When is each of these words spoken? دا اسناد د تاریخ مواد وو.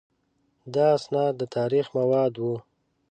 دا 0.73 0.85
اسناد 0.97 1.33
د 1.37 1.41
تاریخ 1.57 1.85
مواد 1.97 2.33
وو. 2.41 2.55